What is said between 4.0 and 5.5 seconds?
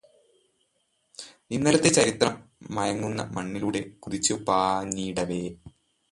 കുതിച്ചുപാഞ്ഞീടവെ